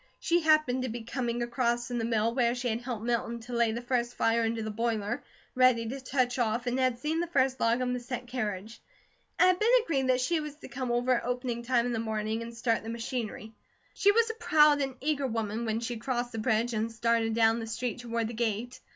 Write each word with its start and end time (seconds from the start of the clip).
She 0.19 0.39
happened 0.41 0.81
to 0.81 0.89
be 0.89 1.03
coming 1.03 1.43
across 1.43 1.85
from 1.87 1.99
the 1.99 2.05
mill, 2.05 2.33
where 2.33 2.55
she 2.55 2.69
had 2.69 2.81
helped 2.81 3.03
Milton 3.03 3.37
lay 3.55 3.71
the 3.71 3.83
first 3.83 4.15
fire 4.15 4.41
under 4.41 4.63
the 4.63 4.71
boiler 4.71 5.23
ready 5.53 5.87
to 5.89 6.01
touch 6.01 6.39
off, 6.39 6.65
and 6.65 6.79
had 6.79 6.97
seen 6.97 7.19
the 7.19 7.27
first 7.27 7.59
log 7.59 7.81
on 7.83 7.93
the 7.93 7.99
set 7.99 8.25
carriage. 8.25 8.81
It 9.39 9.43
had 9.43 9.59
been 9.59 9.69
agreed 9.83 10.07
that 10.07 10.19
she 10.19 10.39
was 10.39 10.55
to 10.55 10.67
come 10.69 10.91
over 10.91 11.13
at 11.17 11.23
opening 11.25 11.61
time 11.61 11.85
in 11.85 11.93
the 11.93 11.99
morning 11.99 12.41
and 12.41 12.57
start 12.57 12.81
the 12.81 12.89
machinery. 12.89 13.53
She 13.93 14.11
was 14.11 14.27
a 14.31 14.43
proud 14.43 14.81
and 14.81 14.95
eager 15.01 15.27
woman 15.27 15.65
when 15.65 15.79
she 15.81 15.97
crossed 15.97 16.31
the 16.31 16.39
bridge 16.39 16.73
and 16.73 16.91
started 16.91 17.35
down 17.35 17.59
the 17.59 17.67
street 17.67 17.99
toward 17.99 18.27
the 18.27 18.33
gate. 18.33 18.79